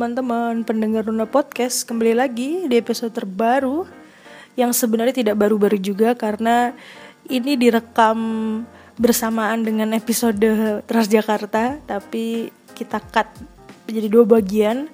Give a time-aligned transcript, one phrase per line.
[0.00, 3.84] teman-teman pendengar Runa Podcast Kembali lagi di episode terbaru
[4.56, 6.72] Yang sebenarnya tidak baru-baru juga Karena
[7.28, 8.16] ini direkam
[8.96, 10.40] bersamaan dengan episode
[10.88, 13.28] Transjakarta Tapi kita cut
[13.84, 14.88] menjadi dua bagian.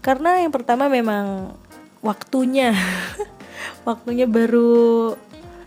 [0.00, 1.52] Karena yang pertama memang
[2.00, 2.72] waktunya.
[3.84, 5.12] Waktunya baru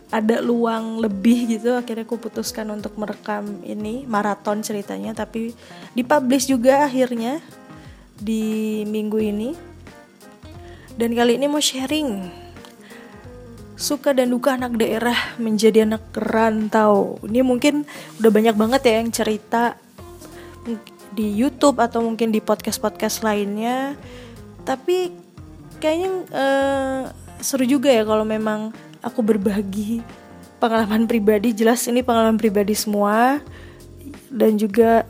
[0.09, 5.52] ada luang lebih gitu akhirnya aku putuskan untuk merekam ini maraton ceritanya tapi
[5.91, 7.43] dipublish juga akhirnya
[8.20, 9.50] di minggu ini.
[10.96, 12.44] Dan kali ini mau sharing.
[13.76, 17.20] Suka dan duka anak daerah menjadi anak rantau.
[17.28, 17.84] Ini mungkin
[18.24, 19.76] udah banyak banget ya yang cerita.
[21.16, 24.00] Di YouTube atau mungkin di podcast-podcast lainnya.
[24.63, 25.12] Tapi
[25.84, 27.02] kayaknya uh,
[27.44, 28.72] seru juga ya kalau memang
[29.04, 30.00] aku berbagi
[30.63, 31.52] pengalaman pribadi.
[31.52, 33.44] Jelas ini pengalaman pribadi semua.
[34.32, 35.04] Dan juga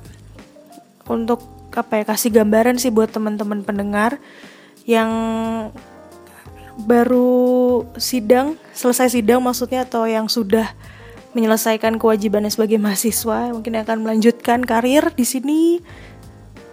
[1.06, 4.18] untuk apa ya kasih gambaran sih buat teman-teman pendengar
[4.88, 5.12] yang
[6.76, 10.68] baru sidang selesai sidang maksudnya atau yang sudah
[11.36, 15.62] menyelesaikan kewajibannya sebagai mahasiswa mungkin akan melanjutkan karir di sini.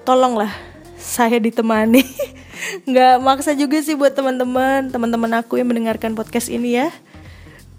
[0.07, 0.51] Tolonglah
[0.99, 2.07] saya ditemani.
[2.89, 6.95] Nggak maksa juga sih buat teman-teman teman-teman aku yang mendengarkan podcast ini ya.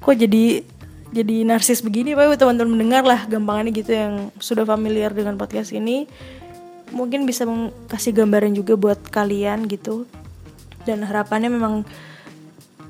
[0.04, 0.68] Kok jadi
[1.16, 2.36] jadi narsis begini pak?
[2.36, 4.14] Teman-teman mendengar lah gampangannya gitu yang
[4.44, 6.08] sudah familiar dengan podcast ini
[6.92, 7.48] mungkin bisa
[7.88, 10.09] kasih gambaran juga buat kalian gitu.
[10.84, 11.88] Dan harapannya memang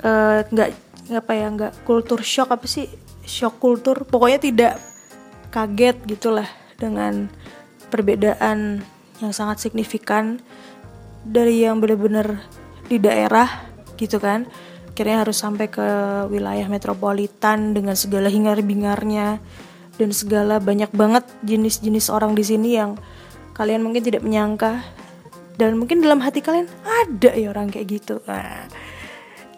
[0.01, 0.69] eh, nggak
[1.13, 2.89] uh, apa ya nggak kultur shock apa sih?
[3.23, 4.73] Shock kultur pokoknya tidak
[5.53, 6.49] kaget gitulah
[6.81, 7.29] dengan
[7.93, 8.81] perbedaan
[9.21, 10.41] yang sangat signifikan
[11.23, 12.41] dari yang benar-benar
[12.89, 13.47] di daerah
[13.95, 14.49] gitu kan.
[14.93, 15.87] Akhirnya harus sampai ke
[16.29, 19.41] wilayah metropolitan dengan segala hingar-bingarnya
[19.97, 22.97] dan segala banyak banget jenis-jenis orang di sini yang
[23.53, 24.83] kalian mungkin tidak menyangka.
[25.53, 28.17] Dan mungkin dalam hati kalian ada ya orang kayak gitu.
[28.25, 28.65] Nah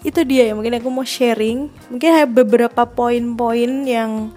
[0.05, 1.71] itu dia ya mungkin aku mau sharing.
[1.89, 4.35] Mungkin ada beberapa poin-poin yang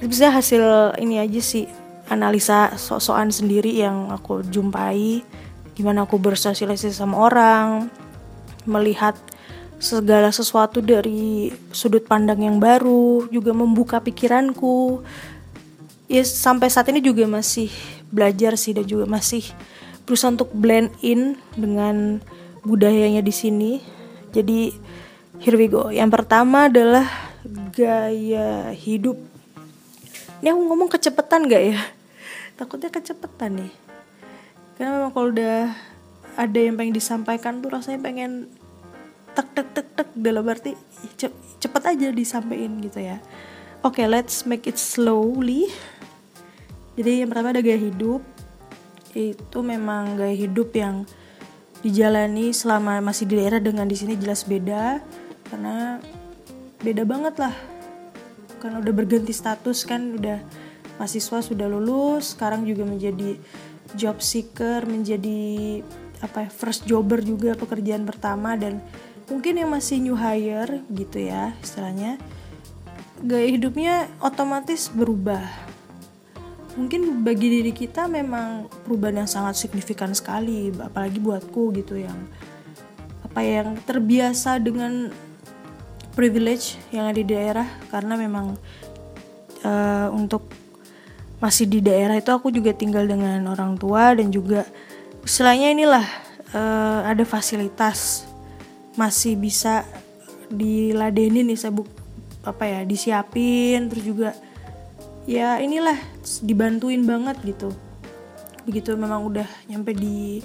[0.00, 1.68] bisa hasil ini aja sih
[2.08, 5.22] analisa sok-sokan sendiri yang aku jumpai.
[5.76, 7.92] Gimana aku bersosialisasi sama orang
[8.66, 9.14] melihat
[9.78, 15.06] segala sesuatu dari sudut pandang yang baru juga membuka pikiranku.
[16.10, 17.70] Ya sampai saat ini juga masih
[18.08, 19.44] belajar sih dan juga masih
[20.08, 22.24] berusaha untuk blend in dengan
[22.64, 23.72] budayanya di sini.
[24.32, 24.72] Jadi
[25.40, 25.92] here we go.
[25.92, 27.04] Yang pertama adalah
[27.72, 29.16] gaya hidup.
[30.40, 31.80] Ini aku ngomong kecepatan gak ya?
[32.56, 33.72] Takutnya kecepatan nih.
[34.78, 35.74] Karena memang kalau udah
[36.38, 38.46] ada yang pengen disampaikan tuh rasanya pengen
[39.34, 40.78] tek tek tek tek dalam arti
[41.58, 43.18] cepet aja disampaikan gitu ya.
[43.82, 45.70] Oke okay, let's make it slowly
[46.98, 48.26] jadi yang pertama ada gaya hidup.
[49.14, 51.06] Itu memang gaya hidup yang
[51.78, 54.98] dijalani selama masih di daerah dengan di sini jelas beda.
[55.46, 56.02] Karena
[56.82, 57.54] beda banget lah.
[58.58, 60.42] Karena udah berganti status kan udah
[60.98, 63.38] mahasiswa sudah lulus sekarang juga menjadi
[63.94, 65.78] job seeker menjadi
[66.18, 68.82] apa ya, first jobber juga pekerjaan pertama dan
[69.30, 72.18] mungkin yang masih new hire gitu ya istilahnya.
[73.22, 75.67] Gaya hidupnya otomatis berubah
[76.78, 82.16] mungkin bagi diri kita memang perubahan yang sangat signifikan sekali apalagi buatku gitu yang
[83.26, 85.10] apa yang terbiasa dengan
[86.14, 87.68] privilege yang ada di daerah.
[87.90, 88.54] Karena memang
[89.66, 90.50] uh, untuk
[91.38, 94.66] masih di daerah itu aku juga tinggal dengan orang tua dan juga
[95.22, 96.06] istilahnya inilah
[96.50, 98.26] uh, ada fasilitas
[98.98, 99.86] masih bisa
[100.50, 101.86] diladenin nih saya buk
[102.42, 103.86] apa ya disiapin.
[103.86, 104.30] Terus juga
[105.28, 106.00] ya inilah
[106.40, 107.68] dibantuin banget gitu.
[108.64, 110.40] Begitu memang udah nyampe di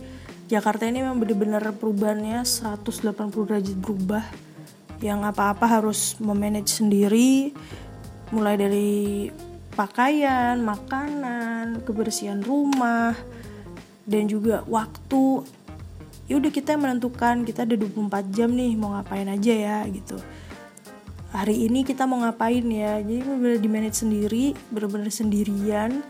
[0.52, 3.16] Jakarta ini memang bener-bener perubahannya 180
[3.48, 4.28] derajat berubah.
[5.00, 7.56] Yang apa-apa harus memanage sendiri
[8.36, 9.32] mulai dari
[9.72, 13.16] pakaian, makanan, kebersihan rumah
[14.04, 15.48] dan juga waktu.
[16.28, 20.20] Ya udah kita menentukan kita ada 24 jam nih mau ngapain aja ya gitu
[21.34, 23.02] hari ini kita mau ngapain ya?
[23.02, 26.06] Jadi benar-benar di manage sendiri benar-benar sendirian.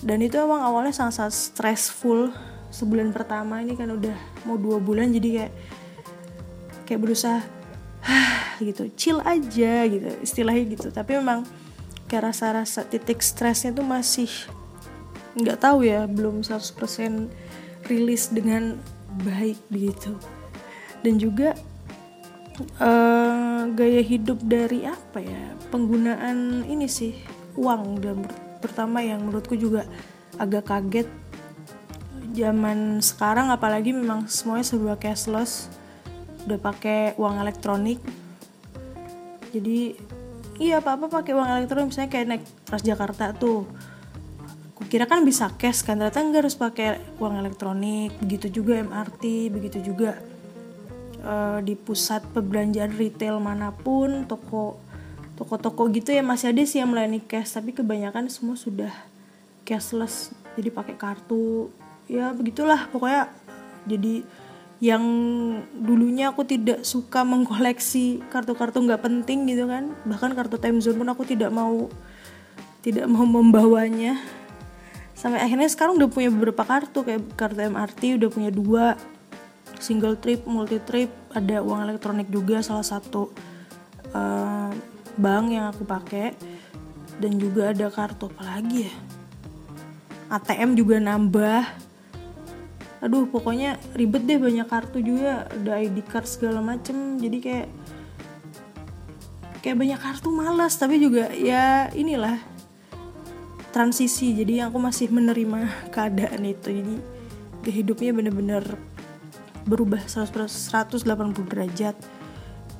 [0.00, 2.32] Dan itu emang awalnya sangat-sangat stressful.
[2.72, 4.16] Sebulan pertama ini kan udah
[4.48, 5.52] mau dua bulan jadi kayak
[6.88, 7.40] kayak berusaha
[8.64, 8.88] gitu.
[8.96, 10.88] Chill aja gitu istilahnya gitu.
[10.88, 11.44] Tapi memang
[12.08, 14.26] kayak rasa-rasa titik stresnya tuh masih
[15.38, 16.74] nggak tahu ya belum 100%
[17.86, 18.82] rilis dengan
[19.22, 20.18] baik begitu
[21.06, 21.54] dan juga
[22.82, 25.54] uh, gaya hidup dari apa ya?
[25.68, 27.16] Penggunaan ini sih
[27.56, 28.00] uang.
[28.00, 28.24] Dan
[28.64, 29.84] pertama yang menurutku juga
[30.40, 31.08] agak kaget.
[32.30, 35.68] Zaman sekarang apalagi memang semuanya serba cashless.
[36.46, 38.00] Udah pakai uang elektronik.
[39.50, 39.98] Jadi
[40.62, 41.90] iya apa apa pakai uang elektronik.
[41.92, 43.66] Misalnya kayak naik Transjakarta tuh.
[44.90, 46.00] Kira kan bisa cash kan?
[46.00, 48.16] Ternyata enggak harus pakai uang elektronik.
[48.18, 50.18] Begitu juga MRT begitu juga
[51.24, 54.80] uh, di pusat perbelanjaan retail mana pun toko
[55.40, 58.92] toko-toko gitu ya masih ada sih yang melayani cash tapi kebanyakan semua sudah
[59.64, 61.72] cashless jadi pakai kartu.
[62.10, 63.30] Ya begitulah pokoknya
[63.88, 64.26] jadi
[64.80, 65.04] yang
[65.76, 71.08] dulunya aku tidak suka mengkoleksi kartu-kartu nggak penting gitu kan bahkan kartu time zone pun
[71.08, 71.88] aku tidak mau
[72.84, 74.20] tidak mau membawanya.
[75.16, 78.96] Sampai akhirnya sekarang udah punya beberapa kartu kayak kartu MRT udah punya dua
[79.80, 83.32] single trip multi trip ada uang elektronik juga salah satu
[84.12, 84.70] uh,
[85.16, 86.36] bank yang aku pakai.
[87.20, 88.94] Dan juga ada kartu apa lagi ya?
[90.32, 91.62] ATM juga nambah.
[93.04, 95.44] Aduh pokoknya ribet deh banyak kartu juga.
[95.52, 97.20] Ada ID card segala macem.
[97.20, 97.68] Jadi kayak
[99.60, 102.40] kayak banyak kartu malas tapi juga ya inilah
[103.68, 104.32] transisi.
[104.32, 106.72] Jadi aku masih menerima keadaan itu.
[106.72, 106.94] Jadi
[107.68, 108.64] hidupnya bener-bener
[109.68, 111.04] berubah 180
[111.48, 111.96] derajat.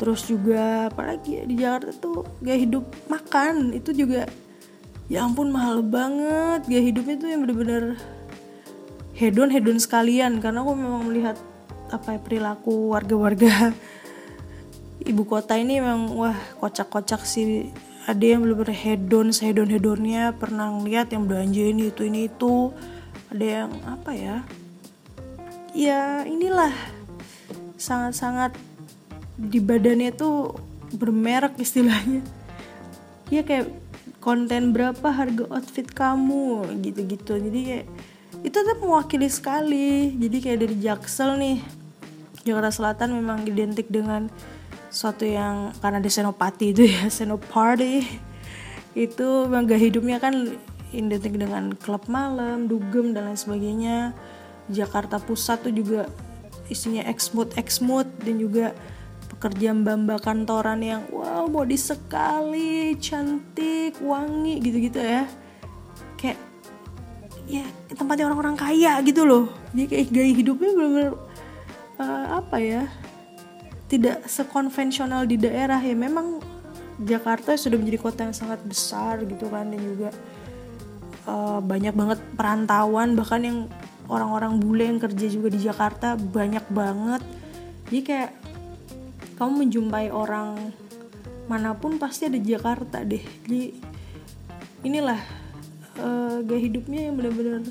[0.00, 4.25] Terus juga apalagi ya, di Jakarta tuh gaya hidup makan itu juga
[5.12, 6.65] ya ampun mahal banget.
[6.65, 7.85] Gaya hidupnya tuh yang bener-bener
[9.12, 11.37] hedon hedon sekalian karena aku memang melihat
[11.93, 13.77] apa ya, perilaku warga-warga
[15.11, 17.69] ibu kota ini memang wah kocak-kocak sih.
[18.09, 22.73] Ada yang bener-bener hedon sehedon hedonnya pernah ngeliat yang belanja ini itu ini itu.
[23.29, 24.37] Ada yang apa ya
[25.75, 26.72] ya inilah.
[27.81, 28.55] Sangat-sangat
[29.40, 30.55] di badannya tuh
[30.94, 32.20] bermerek istilahnya.
[33.32, 33.70] Ya kayak
[34.20, 37.40] konten berapa harga outfit kamu gitu-gitu.
[37.40, 37.87] Jadi kayak
[38.44, 40.12] itu tuh mewakili sekali.
[40.17, 41.58] Jadi kayak dari Jaksel nih
[42.44, 44.28] Jakarta Selatan memang identik dengan
[44.90, 48.02] suatu yang karena ada senopati itu ya senopati
[48.99, 50.58] itu memang gak hidupnya kan
[50.90, 53.99] identik dengan klub malam, dugem dan lain sebagainya.
[54.70, 56.00] Jakarta Pusat tuh juga
[56.70, 58.72] isinya exmood exmood dan juga
[59.31, 65.26] pekerja mbamba kantoran yang wow modis sekali, cantik, wangi gitu-gitu ya.
[66.14, 66.38] Kayak
[67.50, 69.50] ya tempatnya orang-orang kaya gitu loh.
[69.75, 71.14] Jadi kayak gaya hidupnya bener-bener
[71.99, 72.84] uh, apa ya?
[73.90, 76.38] tidak sekonvensional di daerah ya memang
[77.02, 80.14] Jakarta sudah menjadi kota yang sangat besar gitu kan dan juga
[81.26, 83.58] uh, banyak banget perantauan bahkan yang
[84.10, 87.22] orang-orang bule yang kerja juga di Jakarta banyak banget.
[87.86, 88.30] Jadi kayak
[89.38, 90.74] kamu menjumpai orang
[91.46, 93.22] mana pun pasti ada Jakarta deh.
[93.22, 93.62] Jadi
[94.82, 95.20] inilah
[96.02, 97.62] uh, gaya hidupnya yang benar-benar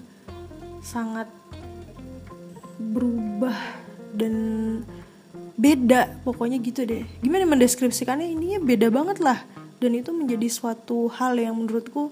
[0.79, 1.27] sangat
[2.79, 3.55] berubah
[4.15, 4.33] dan
[5.59, 6.23] beda.
[6.23, 7.03] Pokoknya gitu deh.
[7.19, 8.31] Gimana mendeskripsikannya?
[8.31, 9.43] Ini ya beda banget lah.
[9.79, 12.11] Dan itu menjadi suatu hal yang menurutku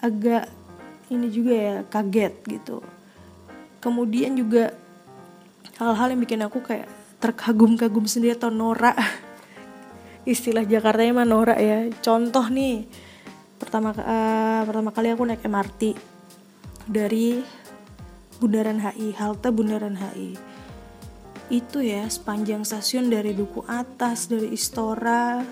[0.00, 0.48] agak
[1.12, 2.80] ini juga ya kaget gitu
[3.84, 4.72] kemudian juga
[5.76, 6.88] hal-hal yang bikin aku kayak
[7.20, 8.96] terkagum-kagum sendiri atau norak.
[10.32, 11.92] Istilah Jakarta mah norak ya.
[12.00, 12.88] Contoh nih
[13.60, 15.82] pertama uh, pertama kali aku naik MRT
[16.88, 17.44] dari
[18.40, 20.36] Bundaran HI halte Bundaran HI
[21.52, 25.44] itu ya sepanjang stasiun dari Duku Atas dari Istora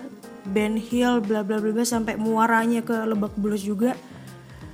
[0.43, 3.95] Ben Hill bla bla bla sampai muaranya ke Lebak Bulus juga.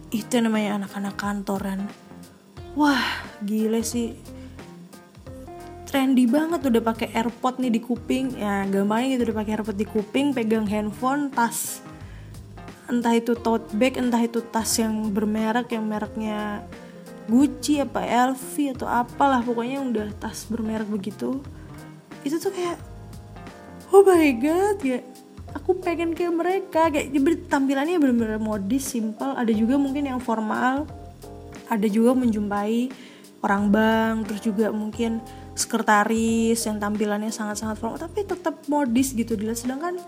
[0.10, 1.86] Itu namanya anak-anak kantoran.
[2.74, 4.15] Wah gile sih.
[5.89, 8.38] Trendy banget udah pakai AirPod nih di kuping.
[8.38, 11.81] Ya gampangnya gitu udah pakai AirPod di kuping pegang handphone tas.
[12.89, 16.65] Entah itu tote bag entah itu tas yang bermerek yang mereknya
[17.29, 21.38] Gucci apa LV atau apalah pokoknya udah tas bermerek begitu.
[22.25, 22.81] Itu tuh kayak
[23.93, 25.05] oh my god ya
[25.53, 26.89] aku pengen kayak mereka.
[26.89, 27.13] Kayak
[27.46, 30.89] tampilannya bener-bener modis simple ada juga mungkin yang formal.
[31.69, 32.89] Ada juga menjumpai
[33.39, 35.24] orang bank terus juga mungkin
[35.55, 39.60] sekretaris yang tampilannya sangat-sangat formal tapi tetap modis gitu dilihat.
[39.60, 40.00] Sedangkan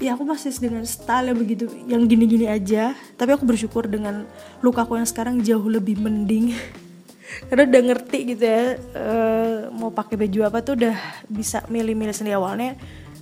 [0.00, 2.96] ya aku masih dengan style yang begitu yang gini-gini aja.
[3.16, 4.24] Tapi aku bersyukur dengan
[4.64, 6.56] luka aku yang sekarang jauh lebih mending.
[7.48, 10.96] Karena udah ngerti gitu ya uh, mau pakai baju apa tuh udah
[11.28, 12.36] bisa milih-milih sendiri.
[12.36, 12.76] Awalnya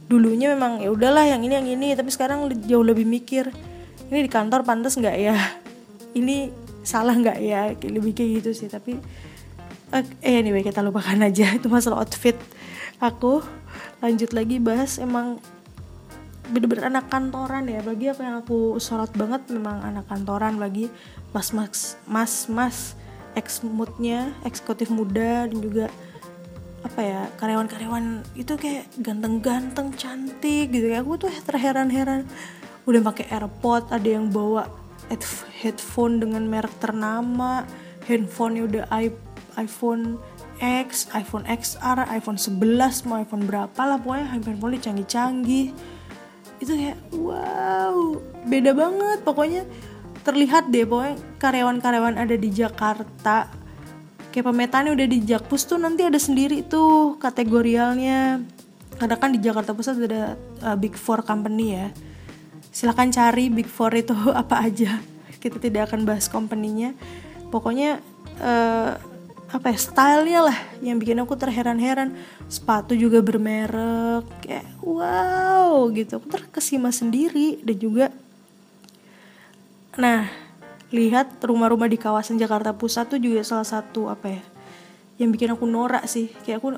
[0.09, 1.89] dulunya memang ya udahlah yang ini yang ini.
[1.95, 3.51] Tapi sekarang jauh lebih mikir
[4.09, 5.37] ini di kantor pantas nggak ya?
[6.17, 7.77] Ini salah nggak ya?
[7.77, 8.97] Lebih kayak gitu sih tapi
[9.93, 11.53] uh, eh anyway kita lupakan aja.
[11.59, 12.41] Itu masalah outfit
[12.97, 13.45] aku.
[14.01, 15.37] Lanjut lagi bahas emang
[16.49, 17.85] bener-bener anak kantoran ya.
[17.85, 20.57] Bagi apa yang aku sorot banget memang anak kantoran.
[20.57, 20.89] Bagi
[21.37, 22.97] mas mas mas mas
[23.37, 25.87] ex moodnya eksekutif muda dan juga
[26.79, 30.89] apa ya karyawan-karyawan itu kayak ganteng-ganteng cantik gitu.
[30.89, 32.25] Ya aku tuh terheran-heran
[32.89, 34.88] udah pakai AirPod ada yang bawa
[35.61, 37.65] headphone dengan merek ternama.
[38.09, 38.85] Handphonenya udah
[39.61, 40.17] iPhone
[40.59, 45.77] X, iPhone XR, iPhone 11, mau iPhone berapa lah pokoknya handphone canggih-canggih.
[46.59, 49.19] Itu kayak wow beda banget.
[49.23, 49.63] Pokoknya
[50.27, 53.53] terlihat deh pokoknya karyawan-karyawan ada di Jakarta.
[54.35, 58.43] Kayak pemetaannya udah di Jakpus tuh nanti ada sendiri tuh kategorialnya.
[58.99, 60.35] Karena kan di Jakarta Pusat ada
[60.67, 61.89] uh, Big Four company ya
[62.79, 64.15] silahkan cari Big Four itu
[64.47, 65.03] apa aja.
[65.43, 66.95] Kita tidak akan bahas company-nya.
[67.51, 67.99] Pokoknya
[68.39, 68.95] uh,
[69.49, 72.15] apa ya stylenya lah yang bikin aku terheran-heran.
[72.47, 76.23] Sepatu juga bermerek kayak wow gitu.
[76.23, 78.07] Aku terkesima sendiri dan juga
[79.99, 80.31] nah
[80.95, 84.43] lihat rumah-rumah di kawasan Jakarta Pusat tuh juga salah satu apa ya
[85.19, 86.31] yang bikin aku norak sih.
[86.47, 86.69] Kayak aku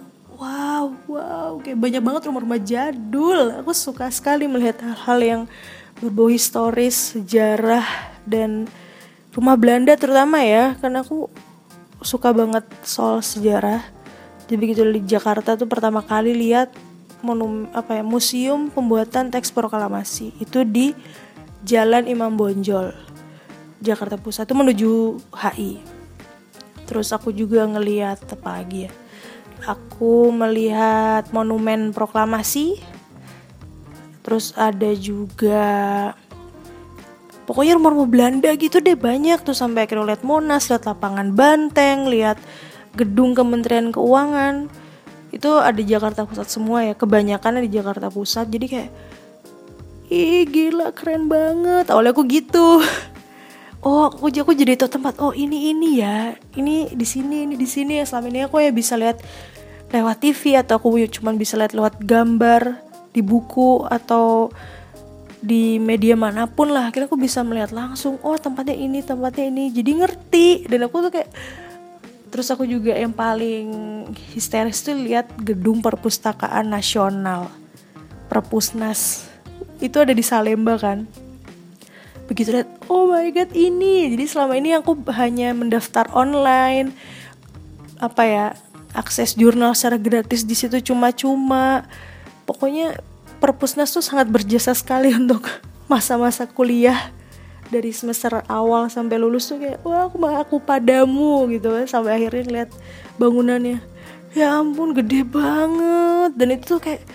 [0.40, 3.52] wow wow kayak banyak banget rumah-rumah jadul.
[3.61, 5.42] Aku suka sekali melihat hal-hal yang
[6.00, 7.85] berbau historis sejarah
[8.25, 8.66] dan
[9.37, 10.75] rumah Belanda terutama ya.
[10.80, 11.28] Karena aku
[12.00, 13.85] suka banget soal sejarah.
[14.49, 16.75] Jadi begitu di Jakarta tuh pertama kali lihat
[17.21, 20.35] monum apa ya museum pembuatan teks proklamasi.
[20.42, 20.97] Itu di
[21.62, 22.97] Jalan Imam Bonjol
[23.78, 24.50] Jakarta Pusat.
[24.50, 24.92] Itu menuju
[25.37, 26.00] HI
[26.90, 28.92] terus aku juga ngeliat apa lagi ya
[29.71, 32.83] aku melihat monumen proklamasi
[34.30, 35.66] terus ada juga
[37.50, 42.38] pokoknya rumah-rumah Belanda gitu deh banyak tuh sampai akhirnya lihat Monas lihat lapangan Banteng lihat
[42.94, 44.70] gedung Kementerian Keuangan.
[45.34, 48.46] Itu ada Jakarta Pusat semua ya kebanyakan di Jakarta Pusat.
[48.54, 48.90] Jadi kayak
[50.14, 51.90] ih gila keren banget.
[51.90, 52.78] Awalnya aku gitu.
[53.80, 57.64] Oh aku aku jadi tahu tempat oh ini ini ya ini di sini ini di
[57.64, 57.96] sini.
[57.96, 59.25] Ya selama ini aku ya bisa lihat
[59.88, 64.50] lewat TV atau aku cuma bisa lihat lewat gambar di buku atau
[65.40, 66.93] di media mana pun lah.
[66.93, 69.64] Kira aku bisa melihat langsung oh tempatnya ini tempatnya ini.
[69.73, 70.49] Jadi ngerti.
[70.69, 71.31] Dan aku tuh kayak
[72.31, 73.67] terus aku juga yang paling
[74.37, 77.50] histeris tuh lihat gedung perpustakaan nasional
[78.31, 79.26] perpusnas.
[79.83, 81.09] Itu ada di Salemba kan.
[82.31, 84.12] Begitu lihat oh my god ini.
[84.14, 86.95] Jadi selama ini aku hanya mendaftar online
[88.00, 88.47] apa ya
[88.97, 91.85] akses jurnal secara gratis di situ cuma-cuma
[92.50, 92.99] pokoknya
[93.38, 95.47] perpusnas tuh sangat berjasa sekali untuk
[95.87, 97.14] masa-masa kuliah
[97.71, 101.71] dari semester awal sampai lulus tuh kayak wah aku aku padamu gitu.
[101.87, 102.71] Sampai akhirnya lihat
[103.14, 103.78] bangunannya
[104.35, 106.35] ya ampun gede banget.
[106.35, 107.07] Dan itu tuh kayak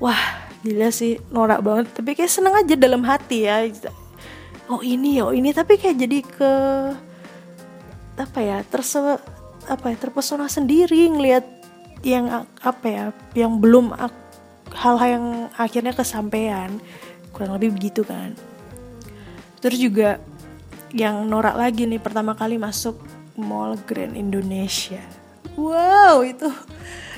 [0.00, 0.16] wah
[0.64, 1.92] gila sih norak banget.
[1.92, 3.68] Tapi kayak seneng aja dalam hati ya
[4.72, 5.52] oh ini ya oh ini.
[5.52, 6.52] Tapi kayak jadi ke
[8.16, 8.96] apa ya terse
[9.68, 11.44] apa ya terpesona sendiri ngelihat
[12.00, 13.04] yang apa ya
[13.36, 13.92] yang belum
[14.76, 16.76] hal-hal yang akhirnya kesampaian
[17.32, 18.36] kurang lebih begitu kan.
[19.60, 20.20] Terus juga
[20.94, 22.96] yang norak lagi nih pertama kali masuk
[23.36, 25.00] Mall Grand Indonesia.
[25.56, 26.52] Wow itu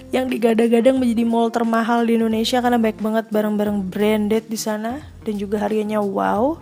[0.08, 5.36] yang digadang-gadang menjadi mall termahal di Indonesia karena baik banget barang-barang branded di sana dan
[5.36, 6.56] juga harganya wow.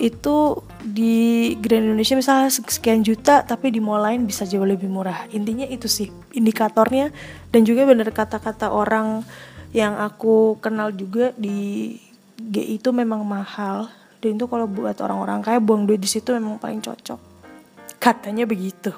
[0.00, 5.28] Itu di Grand Indonesia misalnya sekian juta tapi di mall lain bisa jauh lebih murah.
[5.30, 7.14] Intinya itu sih indikatornya
[7.54, 9.22] dan juga bener kata-kata orang
[9.70, 11.94] yang aku kenal juga di
[12.40, 13.90] G itu memang mahal.
[14.20, 17.20] Dan itu kalau buat orang-orang kaya buang duit di situ memang paling cocok.
[17.96, 18.92] Katanya begitu.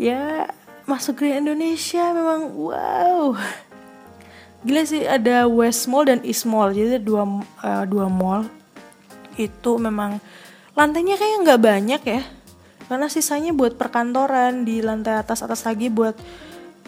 [0.00, 0.48] Ya
[0.88, 3.36] masuk Grand Indonesia memang wow.
[4.64, 6.72] Gila sih ada West Mall dan East Mall.
[6.72, 7.24] Jadi dua
[7.64, 8.48] uh, dua mall.
[9.36, 10.20] Itu memang
[10.76, 12.22] lantainya kayak nggak banyak ya.
[12.88, 16.16] Karena sisanya buat perkantoran di lantai atas atas lagi buat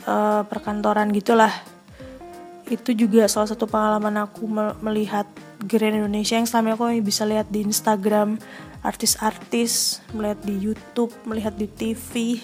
[0.09, 1.53] uh, perkantoran gitulah
[2.73, 4.49] itu juga salah satu pengalaman aku
[4.81, 5.29] melihat
[5.61, 8.41] Grand Indonesia yang selama aku bisa lihat di Instagram
[8.81, 12.41] artis-artis melihat di YouTube melihat di TV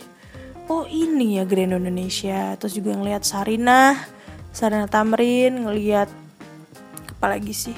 [0.69, 2.55] oh ini ya Grand Indonesia.
[2.61, 3.97] Terus juga ngelihat Sarina
[4.53, 6.13] Sarina Tamrin ngelihat
[7.17, 7.77] apalagi sih?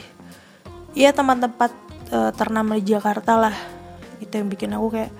[0.99, 1.71] Iya tempat-tempat
[2.11, 3.54] uh, ternama di Jakarta lah.
[4.19, 5.12] Itu yang bikin aku kayak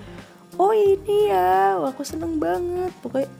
[0.59, 2.91] oh ini ya aku seneng banget.
[2.99, 3.31] Pokoknya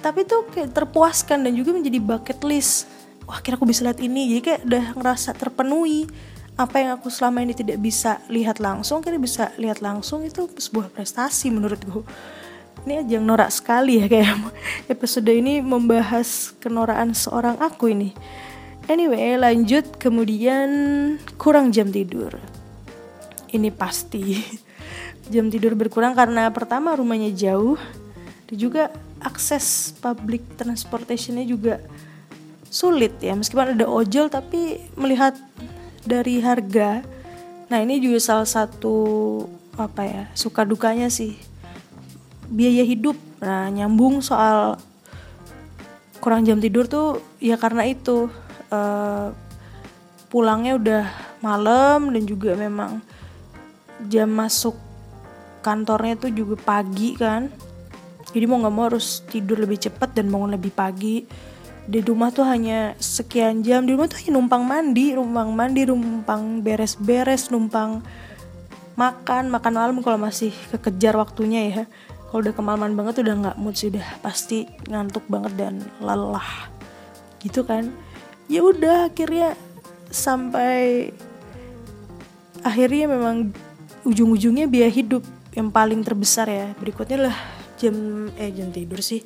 [0.00, 2.93] tapi tuh kayak terpuaskan dan juga menjadi bucket list
[3.24, 4.36] wah kira aku bisa lihat ini.
[4.36, 6.06] Jadi kayak udah ngerasa terpenuhi
[6.54, 9.02] apa yang aku selama ini tidak bisa lihat langsung.
[9.04, 12.06] Kira bisa lihat langsung itu sebuah prestasi menurutku
[12.84, 14.52] ini aja yang norak sekali ya kayak
[14.92, 18.12] episode ini membahas kenoraan seorang aku ini.
[18.84, 19.96] Anyway lanjut.
[19.96, 20.68] Kemudian
[21.40, 22.36] kurang jam tidur.
[23.48, 24.36] Ini pasti
[25.32, 27.80] jam tidur berkurang karena pertama rumahnya jauh.
[28.44, 28.92] Dan juga
[29.24, 31.80] akses public transportationnya juga
[32.74, 33.38] sulit ya.
[33.38, 35.38] Meskipun ada ojol tapi melihat
[36.02, 37.06] dari harga.
[37.70, 38.96] Nah ini juga salah satu
[39.78, 41.38] apa ya suka dukanya sih.
[42.50, 43.14] Biaya hidup.
[43.38, 44.82] Nah nyambung soal
[46.18, 48.26] kurang jam tidur tuh ya karena itu
[48.74, 49.30] uh,
[50.32, 51.04] pulangnya udah
[51.44, 52.98] malam dan juga memang
[54.08, 54.74] jam masuk
[55.62, 57.46] kantornya tuh juga pagi kan.
[58.34, 61.22] Jadi mau nggak mau harus tidur lebih cepat dan bangun lebih pagi
[61.84, 63.84] di rumah tuh hanya sekian jam.
[63.84, 68.00] Di rumah tuh hanya numpang mandi numpang mandi numpang beres-beres numpang
[68.96, 69.52] makan.
[69.52, 71.82] Makan malam kalau masih kekejar waktunya ya.
[72.28, 76.72] Kalau udah kemalaman banget udah nggak mood sih udah pasti ngantuk banget dan lelah.
[77.44, 77.92] Gitu kan.
[78.48, 79.52] Ya udah akhirnya
[80.08, 81.12] sampai
[82.64, 83.52] akhirnya memang
[84.08, 86.72] ujung-ujungnya biaya hidup yang paling terbesar ya.
[86.80, 87.36] Berikutnya lah
[87.76, 89.20] jam eh jam tidur sih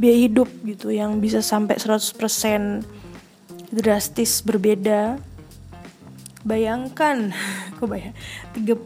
[0.00, 2.16] biaya hidup gitu yang bisa sampai 100%
[3.68, 5.20] drastis berbeda.
[6.40, 7.36] Bayangkan
[7.76, 8.16] kok bayang?
[8.56, 8.80] 35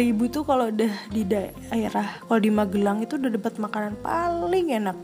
[0.00, 4.96] ribu tuh kalau udah di daerah kalau di Magelang itu udah dapat makanan paling enak.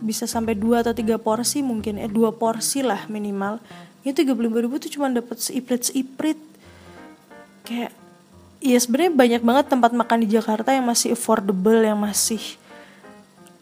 [0.00, 3.60] Bisa sampai dua atau tiga porsi mungkin eh dua porsi lah minimal.
[4.00, 6.40] Itu 35 ribu tuh cuma dapat seiprit seiprit
[7.68, 7.92] kayak
[8.64, 12.40] ya sebenarnya banyak banget tempat makan di Jakarta yang masih affordable yang masih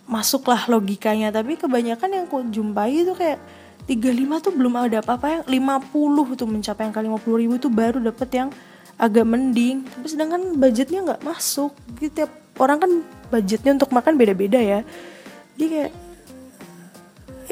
[0.07, 1.35] masuk lah logikanya.
[1.35, 3.39] Tapi kebanyakan yang aku jumpai itu kayak
[3.87, 5.43] 35 tuh belum ada apa-apa.
[5.43, 8.49] Yang 50 tuh mencapai angka 50 ribu tuh baru dapet yang
[8.97, 9.85] agak mending.
[9.85, 11.75] Tapi sedangkan budgetnya nggak masuk.
[11.99, 12.91] Gitu tiap orang kan
[13.29, 14.81] budgetnya untuk makan beda-beda ya.
[15.59, 15.93] Jadi kayak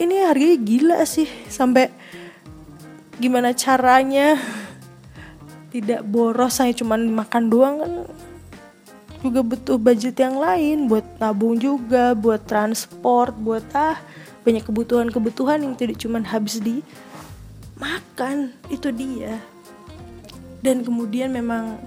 [0.01, 1.29] ini harganya gila sih.
[1.51, 1.91] Sampai
[3.19, 4.39] gimana caranya?
[5.75, 7.93] Tidak boros hanya cuman makan doang kan
[9.25, 13.97] juga butuh budget yang lain buat nabung juga buat transport buat ah
[14.45, 16.85] banyak kebutuhan-kebutuhan yang tidak cuman habis di
[17.81, 19.41] makan itu dia.
[20.61, 21.81] Dan kemudian memang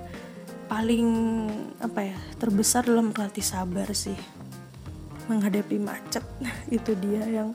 [0.68, 1.08] paling
[1.80, 4.18] apa ya terbesar dalam melatih sabar sih.
[5.30, 6.26] Menghadapi macet.
[6.78, 7.54] Itu dia yang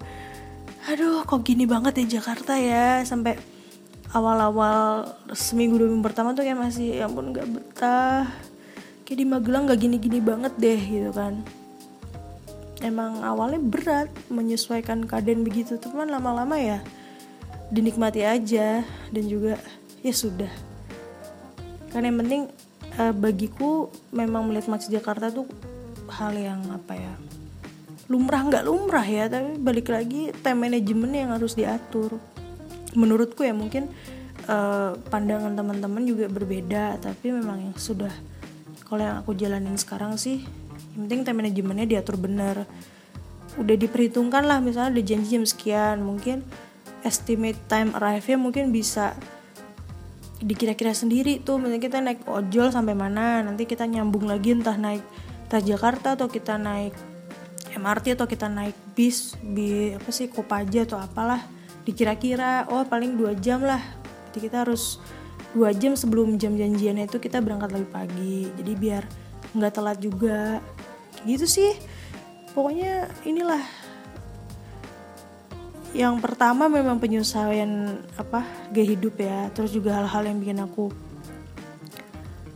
[0.82, 3.02] aduh kok gini banget ya Jakarta ya.
[3.02, 3.38] Sampai
[4.14, 8.28] awal-awal seminggu dua minggu pertama tuh kayak masih ya ampun nggak betah
[9.02, 11.42] kayak di Magelang nggak gini-gini banget deh gitu kan.
[12.82, 16.82] Emang awalnya berat menyesuaikan keadaan begitu teman lama-lama ya
[17.70, 18.82] dinikmati aja
[19.14, 19.56] dan juga
[20.02, 20.50] ya sudah.
[21.94, 22.50] Kan yang penting
[22.98, 25.48] uh, bagiku memang melihat macet Jakarta tuh
[26.12, 27.14] hal yang apa ya
[28.12, 32.20] lumrah nggak lumrah ya tapi balik lagi time management yang harus diatur.
[32.92, 33.88] Menurutku ya mungkin
[34.50, 38.12] uh, pandangan teman-teman juga berbeda tapi memang yang sudah
[38.92, 40.44] kalau yang aku jalanin sekarang sih
[40.92, 42.68] yang penting time manajemennya diatur bener.
[43.56, 46.44] Udah diperhitungkan lah misalnya ada janji jam sekian mungkin
[47.00, 49.16] estimate time arrive nya mungkin bisa
[50.44, 51.56] dikira-kira sendiri tuh.
[51.56, 55.00] Misalnya kita naik ojol sampai mana nanti kita nyambung lagi entah naik
[55.52, 56.92] Jakarta atau kita naik
[57.72, 61.44] MRT atau kita naik bis bi apa sih Kopaja atau apalah
[61.88, 63.80] dikira-kira oh paling dua jam lah.
[64.32, 65.00] Jadi kita harus
[65.52, 68.48] dua jam sebelum jam janjiannya itu kita berangkat lebih pagi.
[68.56, 69.04] Jadi biar
[69.52, 70.60] nggak telat juga.
[71.24, 71.72] Gitu sih.
[72.56, 73.62] Pokoknya inilah.
[75.92, 79.52] Yang pertama memang penyesuaian apa gaya hidup ya.
[79.52, 80.88] Terus juga hal-hal yang bikin aku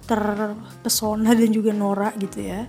[0.08, 2.64] terpesona dan juga norak gitu ya.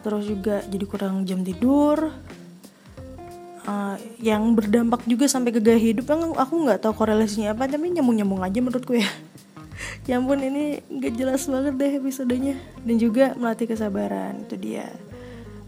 [0.00, 2.29] Terus juga jadi kurang jam tidur
[3.66, 7.92] uh, yang berdampak juga sampai ke gaya hidup yang aku nggak tahu korelasinya apa tapi
[7.92, 9.08] nyambung nyambung aja menurutku ya.
[10.04, 12.56] Ya ampun ini nggak jelas banget deh episodenya.
[12.84, 14.92] Dan juga melatih kesabaran itu dia.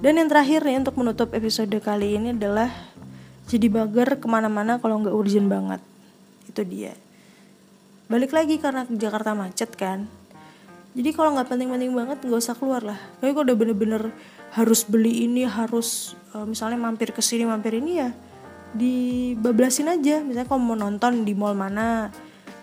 [0.02, 2.68] Dan yang terakhir nih untuk menutup episode kali ini adalah
[3.48, 5.80] jadi bager ke mana-mana kalau nggak urgent banget.
[6.44, 6.92] Itu dia.
[8.12, 10.04] Balik lagi karena Jakarta macet kan.
[10.92, 13.00] Jadi kalau nggak penting-penting banget nggak usah keluar lah.
[13.16, 14.02] Tapi kalau udah bener-bener
[14.52, 18.10] harus beli ini harus uh, misalnya mampir ke sini mampir ini ya
[18.72, 20.20] dibablasin aja.
[20.20, 22.12] Misalnya kalau mau nonton di mall mana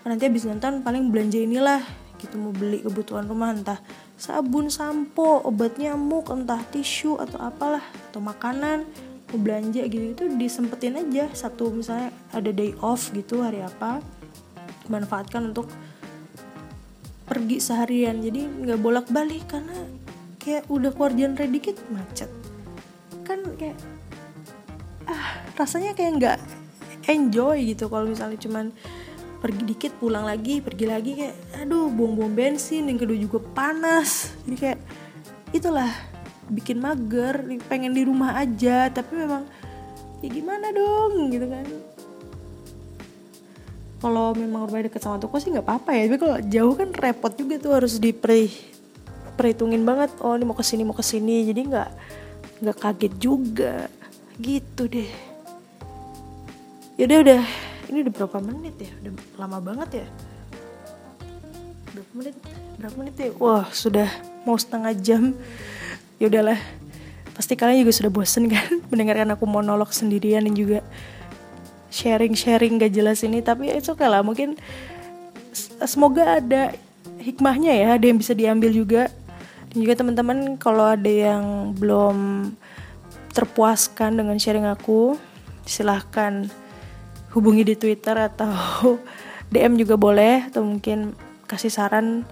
[0.06, 1.82] nanti habis nonton paling belanja inilah
[2.16, 3.80] gitu mau beli kebutuhan rumah entah
[4.16, 8.84] sabun sampo obat nyamuk entah tisu atau apalah atau makanan
[9.32, 11.26] mau belanja gitu itu disempetin aja.
[11.34, 13.98] Satu misalnya ada day off gitu hari apa
[14.86, 15.66] manfaatkan untuk
[17.26, 18.22] pergi seharian.
[18.22, 19.74] Jadi nggak bolak balik karena
[20.40, 22.32] kayak udah keluar genre dikit macet.
[23.28, 23.76] Kan kayak
[25.04, 26.38] ah rasanya kayak nggak
[27.06, 28.72] enjoy gitu kalau misalnya cuman
[29.40, 34.32] pergi dikit pulang lagi pergi lagi kayak aduh buang-buang bensin yang kedua juga panas.
[34.48, 34.78] Jadi kayak
[35.52, 35.92] itulah
[36.50, 39.46] bikin mager pengen di rumah aja tapi memang
[40.24, 41.66] ya gimana dong gitu kan.
[44.00, 47.32] Kalau memang rumahnya deket sama toko sih nggak apa-apa ya tapi kalau jauh kan repot
[47.36, 48.48] juga tuh harus diperi
[49.40, 51.88] perhitungin banget oh ini mau ke sini mau ke sini jadi nggak
[52.60, 53.88] nggak kaget juga.
[54.36, 55.10] Gitu deh.
[57.00, 57.42] Yaudah udah.
[57.88, 58.92] Ini udah berapa menit ya?
[59.00, 60.06] Udah lama banget ya?
[61.96, 62.34] Berapa menit?
[62.76, 63.28] Berapa menit ya?
[63.40, 64.08] Wah sudah
[64.44, 65.32] mau setengah jam.
[66.20, 66.60] Ya udahlah
[67.32, 68.68] pasti kalian juga sudah bosen kan?
[68.92, 70.84] Mendengarkan aku monolog sendirian dan juga
[71.88, 73.40] sharing-sharing gak jelas ini.
[73.40, 74.60] Tapi itu okay lah mungkin
[75.88, 76.76] semoga ada
[77.20, 79.12] hikmahnya ya ada yang bisa diambil juga
[79.74, 82.50] juga teman-teman kalau ada yang belum
[83.30, 85.14] terpuaskan dengan sharing aku
[85.62, 86.50] silahkan
[87.30, 88.98] hubungi di Twitter atau
[89.54, 91.14] DM juga boleh atau mungkin
[91.46, 92.26] kasih saran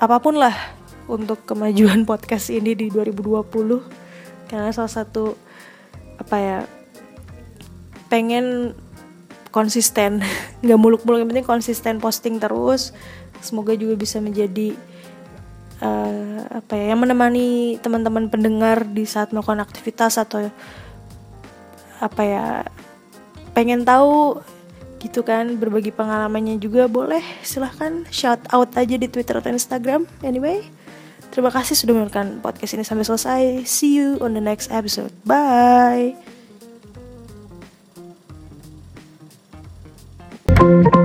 [0.00, 0.54] apa pun lah
[1.08, 3.48] untuk kemajuan podcast ini di 2020
[4.48, 5.36] karena salah satu
[6.20, 6.58] apa ya
[8.12, 8.76] pengen
[9.52, 10.20] konsisten.
[10.64, 12.92] Nggak muluk-muluk yang penting konsisten posting terus.
[13.38, 14.74] Semoga juga bisa menjadi
[15.82, 20.50] uh, apa ya yang menemani teman-teman pendengar di saat melakukan aktivitas atau
[21.98, 22.46] apa ya
[23.54, 24.38] pengen tahu
[24.98, 27.22] gitu kan berbagi pengalamannya juga boleh.
[27.42, 30.06] Silahkan shout out aja di Twitter atau Instagram.
[30.22, 30.66] Anyway
[31.28, 33.42] terima kasih sudah menonton podcast ini sampai selesai.
[33.68, 35.14] See you on the next episode.
[35.22, 36.18] Bye.
[40.58, 40.97] thank you